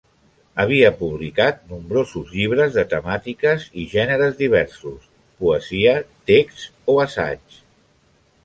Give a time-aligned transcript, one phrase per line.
[0.61, 5.07] Havia publicat nombrosos llibres de temàtiques i gèneres diversos:
[5.43, 5.95] poesia,
[6.33, 7.63] text, o assaig.